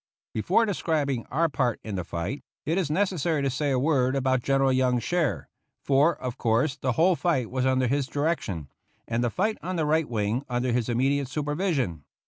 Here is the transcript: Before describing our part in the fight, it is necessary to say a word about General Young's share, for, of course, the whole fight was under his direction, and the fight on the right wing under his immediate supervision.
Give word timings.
Before 0.33 0.65
describing 0.65 1.27
our 1.27 1.47
part 1.47 1.79
in 1.83 1.93
the 1.93 2.03
fight, 2.03 2.41
it 2.65 2.79
is 2.79 2.89
necessary 2.89 3.43
to 3.43 3.51
say 3.51 3.69
a 3.69 3.77
word 3.77 4.15
about 4.15 4.41
General 4.41 4.73
Young's 4.73 5.03
share, 5.03 5.47
for, 5.83 6.15
of 6.15 6.39
course, 6.39 6.75
the 6.75 6.93
whole 6.93 7.15
fight 7.15 7.51
was 7.51 7.67
under 7.67 7.85
his 7.85 8.07
direction, 8.07 8.71
and 9.07 9.23
the 9.23 9.29
fight 9.29 9.59
on 9.61 9.75
the 9.75 9.85
right 9.85 10.09
wing 10.09 10.43
under 10.49 10.71
his 10.71 10.89
immediate 10.89 11.27
supervision. 11.27 12.03